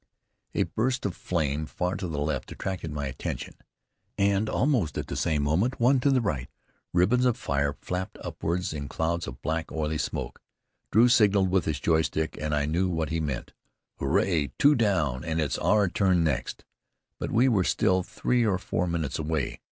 [0.55, 3.53] A burst of flame far to the left attracted my attention,
[4.17, 6.49] and almost at the same moment, one to the right.
[6.91, 10.41] Ribbons of fire flapped upward in clouds of black oily smoke.
[10.91, 13.53] Drew signaled with his joy stick, and I knew what he meant:
[13.99, 14.49] "Hooray!
[14.57, 15.23] two down!
[15.23, 16.65] It's our turn next!"
[17.19, 19.59] But we were still three or four minutes away.